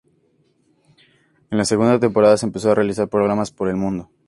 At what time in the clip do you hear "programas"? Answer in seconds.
3.07-3.51